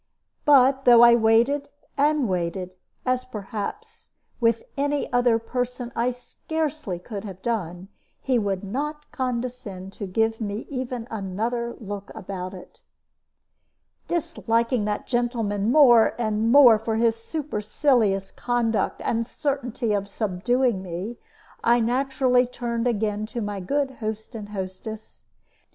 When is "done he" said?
7.43-8.39